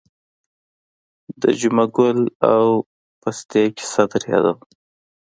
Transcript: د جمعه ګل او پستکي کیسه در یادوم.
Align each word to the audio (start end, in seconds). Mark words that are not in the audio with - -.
د 1.41 1.43
جمعه 1.59 1.85
ګل 1.95 2.19
او 2.53 2.65
پستکي 3.21 3.65
کیسه 3.77 4.03
در 4.11 4.23
یادوم. 4.31 4.59